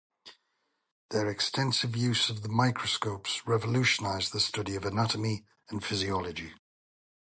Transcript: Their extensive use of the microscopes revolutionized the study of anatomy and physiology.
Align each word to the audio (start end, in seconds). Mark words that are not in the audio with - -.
Their 1.11 1.29
extensive 1.29 1.95
use 1.95 2.31
of 2.31 2.41
the 2.41 2.49
microscopes 2.49 3.45
revolutionized 3.45 4.33
the 4.33 4.39
study 4.39 4.75
of 4.75 4.83
anatomy 4.83 5.45
and 5.69 5.83
physiology. 5.85 6.53